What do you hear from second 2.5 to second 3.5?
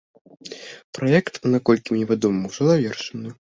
ужо завершаны.